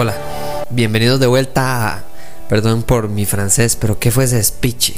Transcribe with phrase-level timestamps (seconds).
[0.00, 0.14] Hola,
[0.70, 2.04] bienvenidos de vuelta a...
[2.48, 4.92] Perdón por mi francés, pero ¿qué fue ese speech?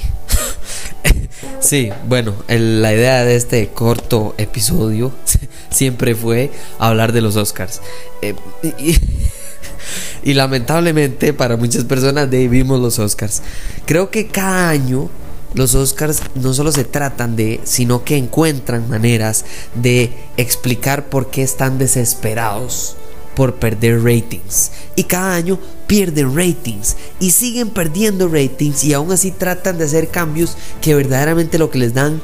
[1.60, 5.10] sí, bueno, la idea de este corto episodio
[5.70, 7.80] siempre fue hablar de los Oscars.
[8.20, 8.34] Eh,
[10.22, 13.40] y, lamentablemente para muchas personas vimos los Oscars.
[13.86, 15.08] Creo que cada año
[15.54, 21.42] los Oscars no solo se tratan de, sino que encuentran maneras de explicar por qué
[21.42, 22.98] están desesperados
[23.34, 24.70] por perder ratings.
[24.96, 30.08] Y cada año pierden ratings y siguen perdiendo ratings y aún así tratan de hacer
[30.08, 32.20] cambios que verdaderamente lo que les dan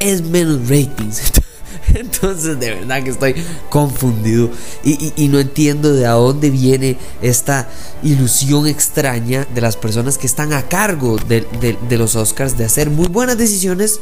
[0.00, 1.22] es menos ratings.
[1.94, 3.34] Entonces de verdad que estoy
[3.68, 4.50] confundido
[4.82, 7.68] y, no entiendo de dónde viene esta
[8.02, 11.46] ilusión extraña de las personas que están a cargo de,
[11.88, 14.00] de los Oscars de hacer muy buenas decisiones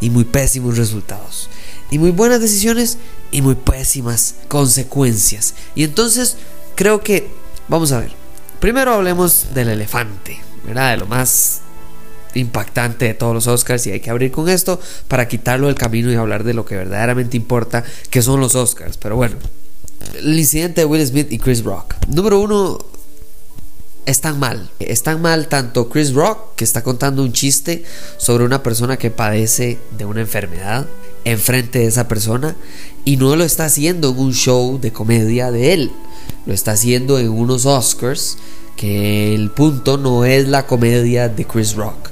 [0.00, 1.48] y muy pésimos resultados.
[1.92, 2.96] Y muy buenas decisiones
[3.30, 5.54] y muy pésimas consecuencias.
[5.74, 6.38] Y entonces
[6.74, 7.28] creo que,
[7.68, 8.12] vamos a ver,
[8.60, 10.92] primero hablemos del elefante, ¿verdad?
[10.92, 11.60] De lo más
[12.32, 16.10] impactante de todos los Oscars y hay que abrir con esto para quitarlo del camino
[16.10, 18.96] y hablar de lo que verdaderamente importa, que son los Oscars.
[18.96, 19.36] Pero bueno,
[20.18, 21.96] el incidente de Will Smith y Chris Rock.
[22.08, 22.78] Número uno,
[24.06, 24.70] están mal.
[24.78, 27.84] Están mal tanto Chris Rock, que está contando un chiste
[28.16, 30.86] sobre una persona que padece de una enfermedad
[31.24, 32.56] enfrente de esa persona,
[33.04, 35.92] y no lo está haciendo en un show de comedia de él,
[36.46, 38.38] lo está haciendo en unos Oscars,
[38.76, 42.10] que el punto no es la comedia de Chris Rock.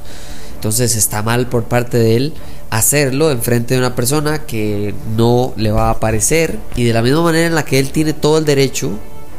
[0.54, 2.34] Entonces está mal por parte de él
[2.68, 7.22] hacerlo enfrente de una persona que no le va a aparecer y de la misma
[7.22, 8.90] manera en la que él tiene todo el derecho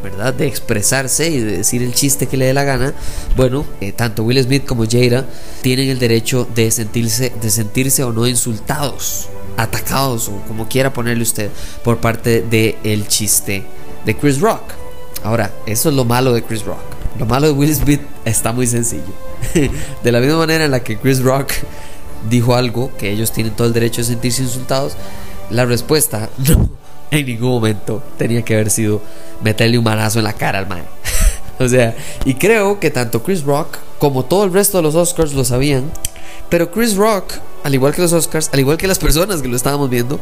[0.03, 0.33] ¿verdad?
[0.33, 2.93] De expresarse y de decir el chiste que le dé la gana.
[3.35, 5.25] Bueno, eh, tanto Will Smith como Jada
[5.61, 9.29] tienen el derecho de sentirse, de sentirse o no insultados,
[9.61, 11.49] atacados o como quiera ponerle usted
[11.83, 13.63] por parte del el chiste
[14.05, 14.61] de Chris Rock.
[15.23, 16.79] Ahora, eso es lo malo de Chris Rock.
[17.19, 19.13] Lo malo de Will Smith está muy sencillo.
[20.03, 21.51] de la misma manera en la que Chris Rock
[22.29, 24.93] dijo algo que ellos tienen todo el derecho de sentirse insultados,
[25.49, 26.69] la respuesta no
[27.11, 29.01] en ningún momento tenía que haber sido
[29.43, 30.83] meterle un manazo en la cara al man.
[31.59, 31.95] o sea,
[32.25, 35.91] y creo que tanto Chris Rock como todo el resto de los Oscars lo sabían.
[36.49, 37.33] Pero Chris Rock,
[37.63, 40.19] al igual que los Oscars, al igual que las personas que lo estábamos viendo,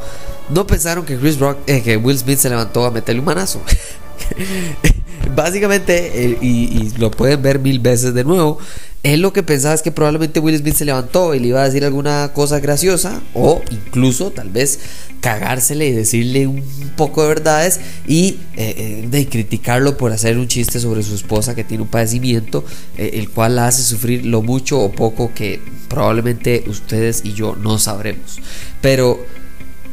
[0.50, 3.62] no pensaron que Chris Rock, eh, que Will Smith se levantó a meterle un manazo.
[5.36, 8.58] Básicamente, eh, y, lo pueden ver mil veces de nuevo,
[9.04, 11.66] él lo que pensaba es que probablemente Will Smith se levantó y le iba a
[11.66, 14.80] decir alguna cosa graciosa o incluso tal vez
[15.22, 16.64] cagársele y decirle un
[16.98, 21.56] poco de verdades y eh, eh, de criticarlo por hacer un chiste sobre su esposa
[21.56, 22.66] que tiene un padecimiento
[22.98, 27.80] el cual la hace sufrir lo mucho o poco que probablemente ustedes y yo no
[27.80, 28.40] sabremos.
[28.82, 29.26] Pero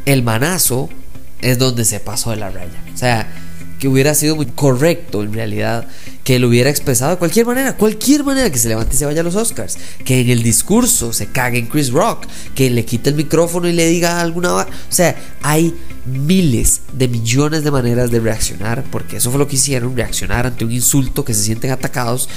[0.04, 0.88] el manazo
[1.40, 2.82] es donde se pasó de la raya.
[2.92, 3.28] O sea,
[3.78, 5.87] que hubiera sido muy correcto en realidad
[6.25, 9.20] que lo hubiera expresado de cualquier manera, cualquier manera que se levante y se vaya
[9.20, 13.10] a los Oscars, que en el discurso se cague en Chris Rock, que le quite
[13.10, 18.20] el micrófono y le diga alguna, o sea, hay miles de millones de maneras de
[18.20, 22.28] reaccionar, porque eso fue lo que hicieron, reaccionar ante un insulto que se sienten atacados,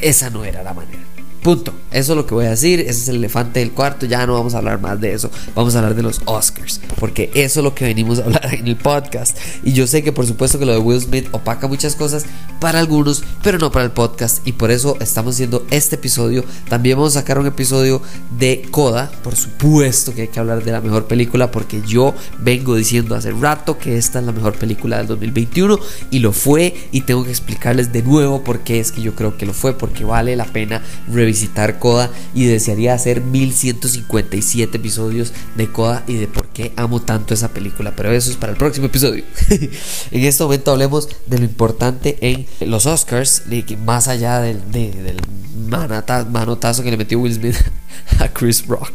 [0.00, 1.11] esa no era la manera.
[1.42, 1.74] Punto.
[1.90, 2.78] Eso es lo que voy a decir.
[2.78, 4.06] Ese es el elefante del cuarto.
[4.06, 5.28] Ya no vamos a hablar más de eso.
[5.56, 6.80] Vamos a hablar de los Oscars.
[7.00, 9.36] Porque eso es lo que venimos a hablar en el podcast.
[9.64, 12.26] Y yo sé que por supuesto que lo de Will Smith opaca muchas cosas
[12.60, 14.46] para algunos, pero no para el podcast.
[14.46, 16.44] Y por eso estamos haciendo este episodio.
[16.68, 18.00] También vamos a sacar un episodio
[18.38, 19.10] de Coda.
[19.24, 21.50] Por supuesto que hay que hablar de la mejor película.
[21.50, 25.76] Porque yo vengo diciendo hace rato que esta es la mejor película del 2021.
[26.12, 26.88] Y lo fue.
[26.92, 29.76] Y tengo que explicarles de nuevo por qué es que yo creo que lo fue.
[29.76, 36.14] Porque vale la pena revisar visitar Coda y desearía hacer 1157 episodios de Coda y
[36.14, 37.94] de por qué amo tanto esa película.
[37.96, 39.24] Pero eso es para el próximo episodio.
[40.10, 43.44] en este momento hablemos de lo importante en los Oscars,
[43.84, 45.20] más allá del, del
[46.30, 47.56] manotazo que le metió Will Smith
[48.18, 48.92] a Chris Rock.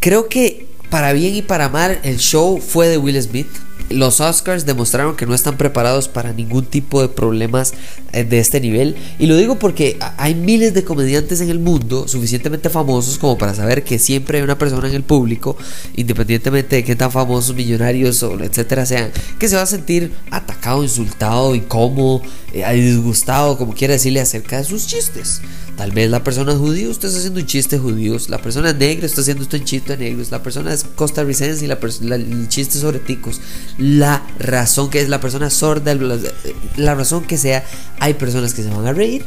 [0.00, 3.48] Creo que para bien y para mal el show fue de Will Smith.
[3.90, 7.74] Los Oscars demostraron que no están preparados para ningún tipo de problemas
[8.12, 8.96] eh, de este nivel.
[9.18, 13.54] Y lo digo porque hay miles de comediantes en el mundo suficientemente famosos como para
[13.54, 15.56] saber que siempre hay una persona en el público,
[15.94, 20.82] independientemente de qué tan famosos, millonarios o etcétera sean, que se va a sentir atacado,
[20.82, 22.22] insultado, incómodo,
[22.64, 25.40] disgustado, como quiera decirle, acerca de sus chistes.
[25.76, 28.30] Tal vez la persona es judío, usted está haciendo un chiste judíos.
[28.30, 30.30] La persona negra está haciendo un chiste de negros.
[30.30, 31.78] La persona es costarricense y la,
[32.14, 33.40] el chiste sobre ticos.
[33.78, 35.94] La razón que es la persona sorda,
[36.76, 37.64] la razón que sea,
[38.00, 39.24] hay personas que se van a reír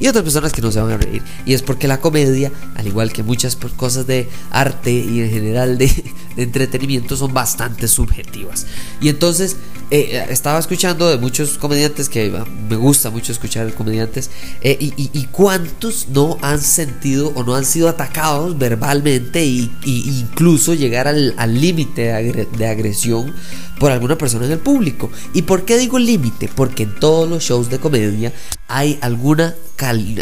[0.00, 1.22] y otras personas que no se van a reír.
[1.44, 5.78] Y es porque la comedia, al igual que muchas cosas de arte y en general
[5.78, 5.90] de,
[6.36, 8.66] entretenimiento, son bastante subjetivas.
[9.00, 9.56] Y entonces
[9.90, 12.30] eh, estaba escuchando de muchos comediantes que
[12.68, 14.30] me gusta mucho escuchar comediantes.
[14.60, 21.08] Eh, y, cuántos no han sentido o no han sido atacados verbalmente e incluso llegar
[21.08, 23.34] al límite de agresión
[23.78, 25.10] por alguna persona en el público.
[25.32, 26.50] ¿Y por qué digo límite?
[26.54, 28.32] Porque en todos los shows de comedia
[28.66, 29.54] hay alguna,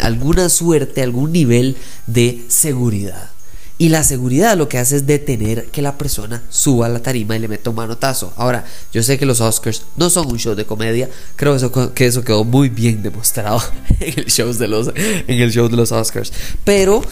[0.01, 1.75] alguna suerte, algún nivel
[2.05, 3.36] de seguridad.
[3.79, 7.35] Y la seguridad lo que hace es detener que la persona suba a la tarima
[7.35, 8.33] y le meta un manotazo.
[8.35, 11.09] Ahora, yo sé que los Oscars no son un show de comedia.
[11.35, 13.61] Creo eso, que eso quedó muy bien demostrado
[13.99, 16.33] en el, show de los, en el show de los Oscars.
[16.63, 17.03] Pero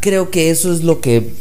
[0.00, 1.32] creo que eso es lo que,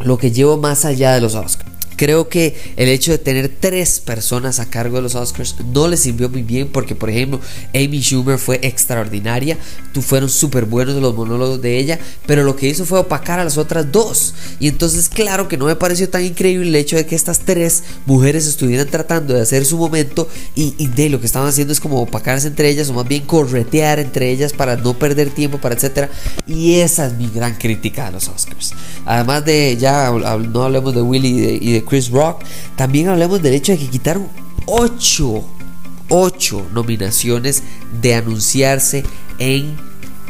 [0.00, 1.69] lo que llevo más allá de los Oscars.
[2.00, 5.98] Creo que el hecho de tener tres personas a cargo de los Oscars no le
[5.98, 7.40] sirvió muy bien porque, por ejemplo,
[7.74, 9.58] Amy Schumer fue extraordinaria,
[9.92, 13.44] tú fueron súper buenos los monólogos de ella, pero lo que hizo fue opacar a
[13.44, 14.34] las otras dos.
[14.60, 17.82] Y entonces, claro que no me pareció tan increíble el hecho de que estas tres
[18.06, 22.00] mujeres estuvieran tratando de hacer su momento y, de lo que estaban haciendo es como
[22.00, 26.08] opacarse entre ellas o más bien corretear entre ellas para no perder tiempo, para etcétera.
[26.46, 28.72] Y esa es mi gran crítica a los Oscars.
[29.04, 32.42] Además de, ya no hablemos de Willy y y de Chris Rock,
[32.76, 34.28] también hablemos del hecho de que quitaron
[34.64, 35.44] 8,
[36.08, 37.62] 8 nominaciones
[38.00, 39.04] de anunciarse
[39.38, 39.76] en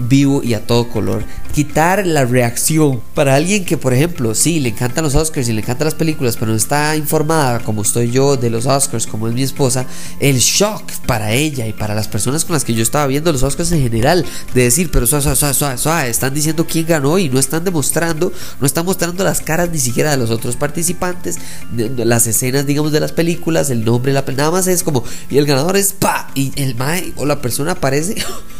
[0.08, 3.00] vivo y a todo color quitar la reacción.
[3.14, 6.36] Para alguien que, por ejemplo, sí, le encantan los Oscars y le encantan las películas,
[6.36, 9.86] pero no está informada como estoy yo de los Oscars, como es mi esposa,
[10.20, 13.42] el shock para ella y para las personas con las que yo estaba viendo los
[13.42, 14.24] Oscars en general,
[14.54, 18.32] de decir, pero suave, suave, suave, suave, están diciendo quién ganó y no están demostrando,
[18.60, 21.38] no están mostrando las caras ni siquiera de los otros participantes,
[21.76, 25.46] las escenas, digamos, de las películas, el nombre, la nada más es como, y el
[25.46, 28.14] ganador es pa, y el mae o la persona aparece,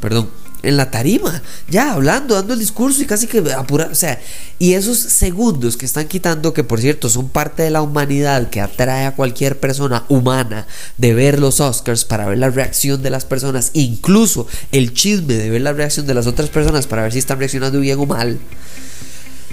[0.00, 0.28] perdón
[0.62, 4.20] en la tarima, ya hablando, dando el discurso y casi que apurar, o sea,
[4.58, 8.60] y esos segundos que están quitando, que por cierto son parte de la humanidad que
[8.60, 10.66] atrae a cualquier persona humana
[10.96, 15.50] de ver los Oscars para ver la reacción de las personas, incluso el chisme de
[15.50, 18.38] ver la reacción de las otras personas para ver si están reaccionando bien o mal.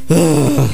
[0.09, 0.67] Ah,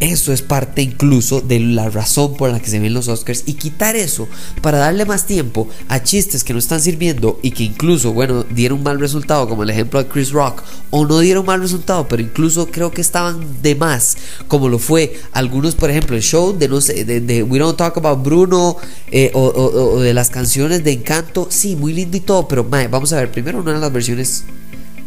[0.00, 3.54] eso es parte incluso de la razón por la que se ven los Oscars y
[3.54, 4.28] quitar eso
[4.60, 8.82] para darle más tiempo a chistes que no están sirviendo y que incluso, bueno, dieron
[8.82, 12.66] mal resultado, como el ejemplo de Chris Rock, o no dieron mal resultado, pero incluso
[12.70, 14.16] creo que estaban de más,
[14.48, 17.96] como lo fue algunos, por ejemplo, el show de no sé, de, We Don't Talk
[17.96, 18.76] About Bruno
[19.10, 23.16] eh, o, de las canciones de Encanto, sí, muy lindo y todo, pero vamos a
[23.16, 24.44] ver, primero una de las versiones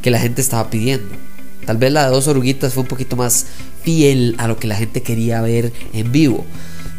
[0.01, 1.26] que la gente estaba pidiendo.
[1.67, 3.45] Tal vez la de dos oruguitas fue un poquito más
[3.83, 6.45] fiel a lo que la gente quería ver en vivo.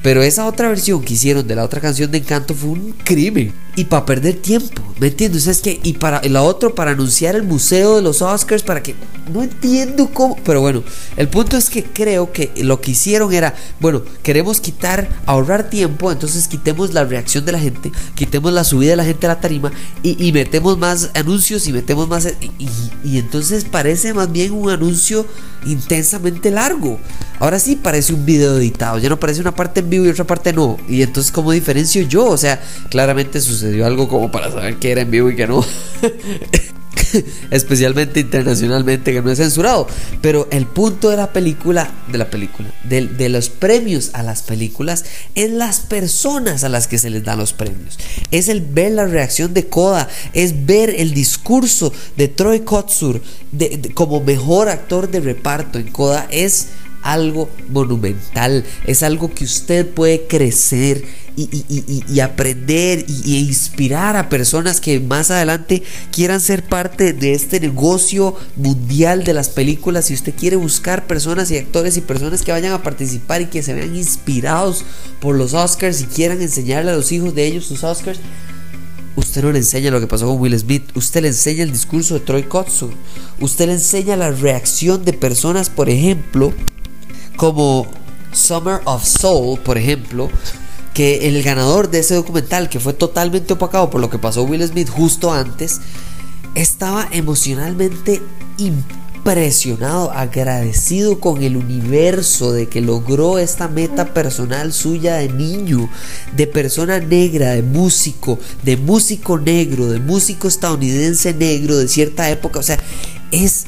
[0.03, 3.55] Pero esa otra versión que hicieron de la otra canción de Encanto fue un crimen.
[3.78, 5.46] Y para perder tiempo, ¿me entiendes?
[5.46, 8.96] Es que, y para la otra, para anunciar el museo de los Oscars, para que.
[9.32, 10.36] No entiendo cómo.
[10.44, 10.82] Pero bueno,
[11.16, 16.10] el punto es que creo que lo que hicieron era, bueno, queremos quitar, ahorrar tiempo,
[16.10, 19.40] entonces quitemos la reacción de la gente, quitemos la subida de la gente a la
[19.40, 19.70] tarima
[20.02, 22.26] y, metemos más anuncios y metemos más.
[23.04, 25.25] Y, entonces parece más bien un anuncio
[25.66, 26.99] intensamente largo.
[27.38, 30.26] Ahora sí parece un video editado, ya no parece una parte en vivo y otra
[30.26, 30.78] parte no.
[30.88, 32.26] Y entonces, ¿cómo diferencio yo?
[32.26, 35.64] O sea, claramente sucedió algo como para saber que era en vivo y que no.
[37.50, 39.87] especialmente internacionalmente, que no es censurado.
[40.20, 44.42] Pero el punto de la película, de la película, de, de, los premios a las
[44.42, 47.98] películas, es las personas a las que se les dan los premios.
[48.30, 53.20] Es el ver la reacción de Koda, es ver el discurso de Troy Kotsur
[53.52, 56.26] de, como mejor actor de reparto en Koda.
[56.30, 56.68] Es
[57.02, 61.04] algo monumental, es algo que usted puede crecer
[61.38, 68.35] y, aprender y, inspirar a personas que más adelante quieran ser parte de este negocio
[68.57, 70.07] mundial de las películas.
[70.07, 73.62] Si usted quiere buscar personas y actores y personas que vayan a participar y que
[73.62, 74.85] se vean inspirados
[75.21, 78.18] por los Oscars y quieran enseñarle a los hijos de ellos sus Oscars,
[79.18, 82.14] Usted no le enseña lo que pasó con Will Smith, usted le enseña el discurso
[82.14, 82.92] de Troy Kotsur,
[83.40, 86.52] usted le enseña la reacción de personas, por ejemplo,
[87.37, 87.88] como
[88.33, 90.30] Summer of Soul, por ejemplo,
[90.99, 94.67] que el ganador de ese documental, que fue totalmente opacado por lo que pasó Will
[94.67, 95.81] Smith justo antes,
[96.57, 98.21] estaba emocionalmente
[98.57, 105.88] impresionado, agradecido con el universo de que logró esta meta personal suya de niño,
[106.35, 112.59] de persona negra, de músico, de músico negro, de músico estadounidense negro de cierta época.
[112.59, 112.81] O sea,
[113.31, 113.67] es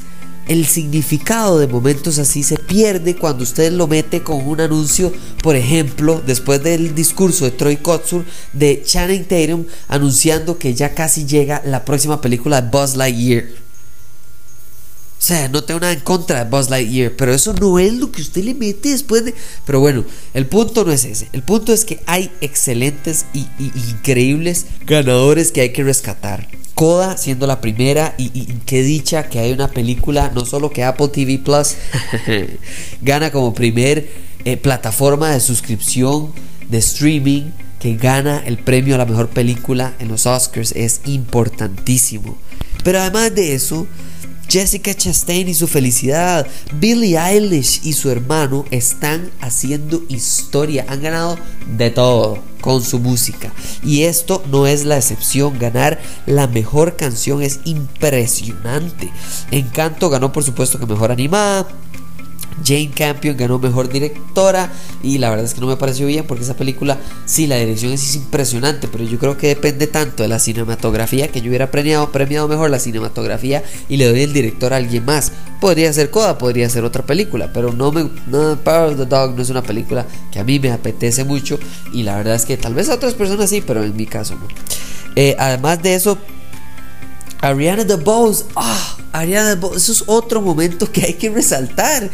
[0.51, 5.13] el significado de momentos así se pierde cuando usted lo mete con un anuncio,
[5.45, 11.25] por ejemplo, después del discurso de Troy Kotsur de Channing Tatum anunciando que ya casi
[11.25, 13.70] llega la próxima película de Buzz Lightyear.
[15.31, 18.11] O sea, no tengo nada en contra de Buzz Lightyear, pero eso no es lo
[18.11, 19.33] que usted le mete después de...
[19.65, 21.29] Pero bueno, el punto no es ese.
[21.33, 26.49] El punto es que hay excelentes y, increíbles ganadores que hay que rescatar.
[26.75, 28.29] Coda siendo la primera y,
[28.67, 31.77] qué dicha que hay una película, no solo que Apple TV Plus
[33.01, 34.11] gana como primer
[34.45, 36.33] eh, plataforma de suscripción
[36.69, 42.37] de streaming que gana el premio a la mejor película en los Oscars es importantísimo.
[42.83, 43.87] Pero además de eso,
[44.51, 51.39] Jessica Chastain y su felicidad, Billie Eilish y su hermano están haciendo historia, han ganado
[51.77, 53.53] de todo con su música.
[53.85, 59.13] Y esto no es la excepción, ganar la mejor canción es impresionante.
[59.53, 61.69] Encanto ganó por supuesto que mejor animada,
[62.65, 64.71] Jane Campion ganó mejor directora
[65.03, 67.93] y la verdad es que no me pareció bien porque esa película, sí, la dirección
[67.93, 72.11] es, impresionante, pero yo creo que depende tanto de la cinematografía que yo hubiera premiado,
[72.13, 75.33] premiado mejor la cinematografía y le doy el director a alguien más.
[75.61, 79.43] Podría ser Coda, podría ser otra película, pero no me Power of the Dog no
[79.43, 81.59] es una película que a mí me apetece mucho
[81.93, 84.35] y la verdad es que tal vez a otras personas sí, pero en mi caso
[84.35, 84.47] no.
[85.17, 86.19] Eh, además de eso,
[87.41, 92.11] Ariana DeBose, ah, Ariana DeBose, eso es otro momento que hay que resaltar.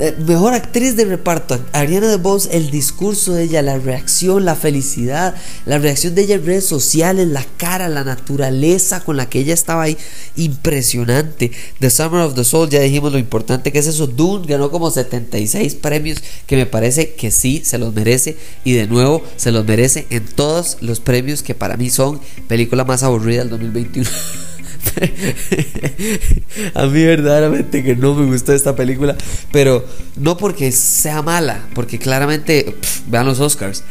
[0.00, 5.36] Eh, mejor actriz de reparto, Ariana DeBose, el discurso de ella, la reacción, la felicidad,
[5.66, 9.54] la reacción de ella en redes sociales, la cara, la naturaleza con la que ella
[9.54, 9.96] estaba ahí,
[10.34, 11.52] impresionante.
[11.78, 14.08] The Summer of the Soul, ya dijimos lo importante que es eso.
[14.08, 18.88] Dune ganó como 76 premios, que me parece que sí se los merece y de
[18.88, 23.44] nuevo se los merece en todos los premios que para mí son película más aburrida
[23.44, 24.10] del 2021.
[26.74, 29.16] a mí verdaderamente que no me gustó esta película,
[29.52, 29.84] pero
[30.16, 32.76] no porque sea mala, porque claramente
[33.08, 33.84] vean los Oscars.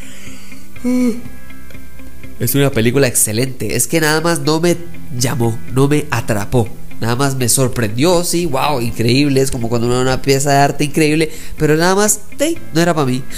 [2.39, 4.77] Es una película excelente, es que nada más no me
[5.17, 6.67] llamó, no me atrapó.
[7.03, 9.41] Nada más me sorprendió, sí, wow, increíble.
[9.41, 12.22] Es como cuando uno ve una pieza de arte increíble, pero nada más,
[12.74, 13.22] no era para mí.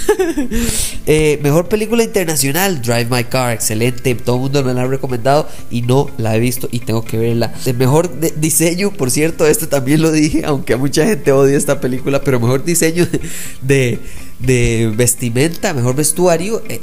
[1.08, 4.12] Eh, mejor película internacional, Drive My Car, excelente.
[4.16, 7.16] Todo el mundo me la ha recomendado y no la he visto y tengo que
[7.16, 7.54] verla.
[7.64, 12.22] El mejor diseño, por cierto, esto también lo dije, aunque mucha gente odia esta película,
[12.22, 13.06] pero mejor diseño
[13.62, 14.00] de,
[14.40, 16.60] de, vestimenta, mejor vestuario.
[16.68, 16.80] Eh,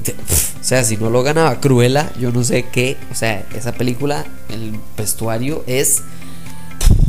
[0.61, 2.95] o sea, si no lo ganaba Cruella, yo no sé qué.
[3.11, 6.01] O sea, esa película, el vestuario es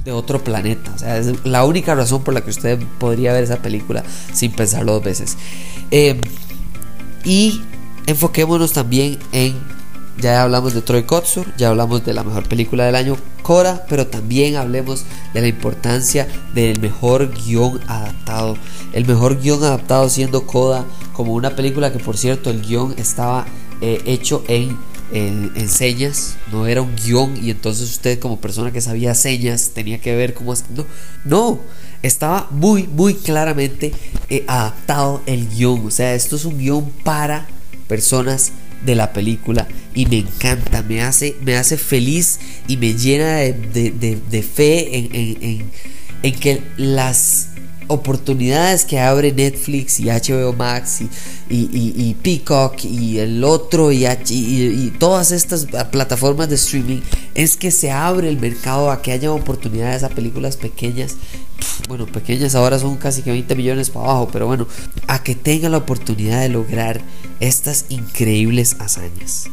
[0.04, 0.92] de otro planeta.
[0.94, 4.52] O sea, es la única razón por la que usted podría ver esa película sin
[4.52, 5.36] pensarlo dos veces.
[5.90, 6.20] Em,
[7.24, 7.62] y
[8.06, 9.74] enfoquémonos también en.
[10.16, 14.06] Ya hablamos de Troy Kotsur, ya hablamos de la mejor película del año, Cora, pero
[14.06, 18.56] también hablemos de la importancia del mejor guion adaptado.
[18.92, 20.84] El mejor guion adaptado siendo Coda,
[21.14, 23.44] como una película que, por cierto, el guion estaba
[23.80, 24.78] eh, hecho en
[25.12, 30.00] en, señas, no era un guion y entonces usted como persona que sabía señas tenía
[30.00, 30.54] que ver cómo...
[30.74, 30.86] No,
[31.24, 31.60] no,
[32.02, 33.92] estaba muy, muy claramente
[34.28, 35.86] eh, adaptado el guion.
[35.86, 37.46] O sea, esto es un guion para
[37.88, 38.52] personas
[38.84, 44.48] de la película y me encanta, me hace, me hace feliz y me llena de,
[44.54, 45.70] fe en,
[46.22, 47.53] en que las
[47.88, 51.08] oportunidades que abre Netflix y HBO Max y,
[51.48, 57.00] y, Peacock y el otro y, y, todas estas plataformas de streaming
[57.34, 61.16] es que se abre el mercado a que haya oportunidades a películas pequeñas.
[61.88, 64.66] Bueno, pequeñas ahora son casi que 20 millones para abajo, pero bueno,
[65.06, 67.00] a que tengan la oportunidad de lograr
[67.40, 69.48] estas increíbles hazañas.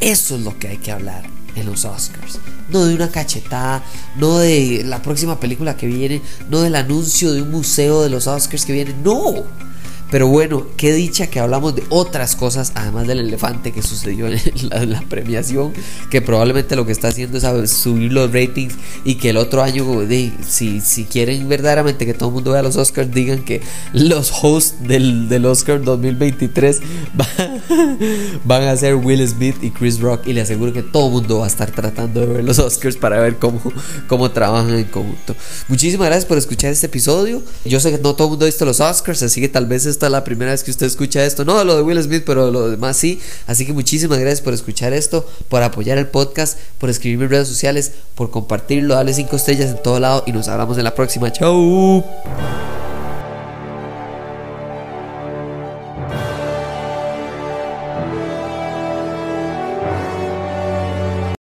[0.00, 2.38] Eso es lo que hay que hablar en los Oscars.
[2.70, 3.82] No de una cachetada,
[4.16, 8.26] no de la próxima película que viene, no del anuncio de un museo de los
[8.26, 9.44] Oscars que viene, no
[10.10, 14.90] pero bueno, qué dicha que hablamos de otras cosas, además del elefante que sucedió en
[14.90, 15.72] la, premiación,
[16.10, 19.84] que probablemente lo que está haciendo es subir los ratings y que el otro año,
[20.46, 24.76] si, si quieren verdaderamente que todo el mundo vea los Oscars, digan que los hosts
[24.86, 26.80] del, del Oscar 2023
[28.44, 31.38] van, a ser Will Smith y Chris Rock y le aseguro que todo el mundo
[31.38, 33.60] va a estar tratando de ver los Oscars para ver cómo,
[34.06, 35.34] cómo trabajan en conjunto.
[35.68, 37.42] Muchísimas gracias por escuchar este episodio.
[37.64, 39.86] Yo sé que no todo el mundo ha visto los Oscars, así que tal vez
[39.96, 41.44] esta es la primera vez que usted escucha esto.
[41.46, 43.18] No lo de Will Smith, pero lo demás sí.
[43.46, 47.48] Así que muchísimas gracias por escuchar esto, por apoyar el podcast, por escribirme en redes
[47.48, 51.32] sociales, por compartirlo, darle cinco estrellas en todo lado y nos hablamos en la próxima.
[51.32, 52.04] Chau.